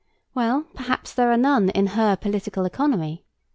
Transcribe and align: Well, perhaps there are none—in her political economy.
Well, 0.33 0.63
perhaps 0.73 1.13
there 1.13 1.31
are 1.31 1.37
none—in 1.37 1.85
her 1.89 2.15
political 2.15 2.65
economy. 2.65 3.23